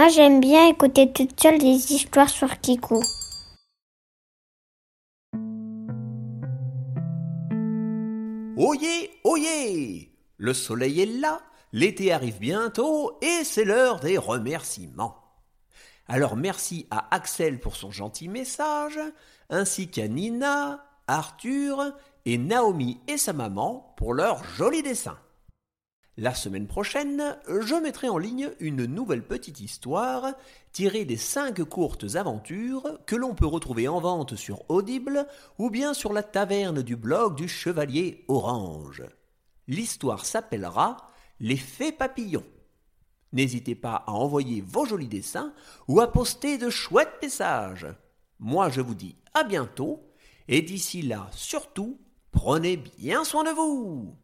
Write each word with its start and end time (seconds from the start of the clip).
Moi, 0.00 0.08
j'aime 0.08 0.40
bien 0.40 0.66
écouter 0.66 1.12
toute 1.12 1.38
seule 1.38 1.58
des 1.58 1.92
histoires 1.92 2.30
sur 2.30 2.58
Kiku. 2.60 3.02
Oyez, 8.56 9.10
oyez 9.24 10.10
Le 10.38 10.54
soleil 10.54 11.02
est 11.02 11.20
là, 11.20 11.42
l'été 11.74 12.12
arrive 12.12 12.38
bientôt 12.38 13.18
et 13.20 13.44
c'est 13.44 13.66
l'heure 13.66 14.00
des 14.00 14.16
remerciements. 14.16 15.18
Alors 16.08 16.34
merci 16.34 16.86
à 16.90 17.14
Axel 17.14 17.60
pour 17.60 17.76
son 17.76 17.90
gentil 17.90 18.28
message, 18.28 18.98
ainsi 19.50 19.90
qu'à 19.90 20.08
Nina, 20.08 20.82
Arthur 21.08 21.92
et 22.24 22.38
Naomi 22.38 23.02
et 23.06 23.18
sa 23.18 23.34
maman 23.34 23.92
pour 23.98 24.14
leurs 24.14 24.44
jolis 24.44 24.82
dessins. 24.82 25.18
La 26.20 26.34
semaine 26.34 26.66
prochaine, 26.66 27.34
je 27.48 27.74
mettrai 27.76 28.10
en 28.10 28.18
ligne 28.18 28.50
une 28.60 28.84
nouvelle 28.84 29.26
petite 29.26 29.58
histoire 29.60 30.34
tirée 30.70 31.06
des 31.06 31.16
cinq 31.16 31.64
courtes 31.64 32.14
aventures 32.14 32.98
que 33.06 33.16
l'on 33.16 33.34
peut 33.34 33.46
retrouver 33.46 33.88
en 33.88 34.00
vente 34.00 34.36
sur 34.36 34.70
Audible 34.70 35.26
ou 35.58 35.70
bien 35.70 35.94
sur 35.94 36.12
la 36.12 36.22
taverne 36.22 36.82
du 36.82 36.94
blog 36.94 37.36
du 37.36 37.48
Chevalier 37.48 38.26
Orange. 38.28 39.02
L'histoire 39.66 40.26
s'appellera 40.26 40.98
Les 41.40 41.56
Fées 41.56 41.90
Papillons. 41.90 42.44
N'hésitez 43.32 43.74
pas 43.74 44.04
à 44.06 44.12
envoyer 44.12 44.60
vos 44.60 44.84
jolis 44.84 45.08
dessins 45.08 45.54
ou 45.88 46.02
à 46.02 46.12
poster 46.12 46.58
de 46.58 46.68
chouettes 46.68 47.18
messages. 47.22 47.86
Moi 48.38 48.68
je 48.68 48.82
vous 48.82 48.94
dis 48.94 49.16
à 49.32 49.42
bientôt 49.42 50.12
et 50.48 50.60
d'ici 50.60 51.00
là 51.00 51.30
surtout, 51.32 51.98
prenez 52.30 52.76
bien 52.76 53.24
soin 53.24 53.42
de 53.42 53.56
vous. 53.56 54.14